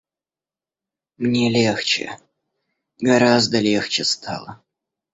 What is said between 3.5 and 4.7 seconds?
легче стало.